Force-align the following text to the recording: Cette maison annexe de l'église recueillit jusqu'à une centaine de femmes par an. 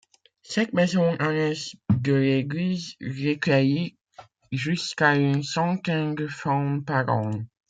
Cette 0.41 0.73
maison 0.73 1.13
annexe 1.19 1.75
de 1.93 2.13
l'église 2.15 2.95
recueillit 3.01 3.99
jusqu'à 4.51 5.13
une 5.13 5.43
centaine 5.43 6.15
de 6.15 6.25
femmes 6.25 6.83
par 6.83 7.07
an. 7.09 7.29